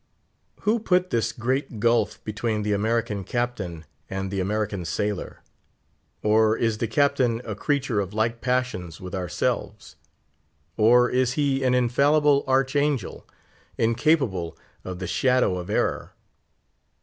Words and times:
Who 0.61 0.79
put 0.79 1.11
this 1.11 1.31
great 1.31 1.79
gulf 1.79 2.23
between 2.23 2.63
the 2.63 2.73
American 2.73 3.23
Captain 3.23 3.85
and 4.09 4.31
the 4.31 4.39
American 4.39 4.83
sailor? 4.83 5.43
Or 6.23 6.57
is 6.57 6.79
the 6.79 6.87
Captain 6.87 7.39
a 7.45 7.53
creature 7.53 7.99
of 7.99 8.11
like 8.11 8.41
passions 8.41 8.99
with 8.99 9.13
ourselves? 9.13 9.97
Or 10.75 11.07
is 11.07 11.33
he 11.33 11.63
an 11.63 11.75
infallible 11.75 12.43
archangel, 12.47 13.27
incapable 13.77 14.57
of 14.83 14.97
the 14.97 15.05
shadow 15.05 15.59
of 15.59 15.69
error? 15.69 16.13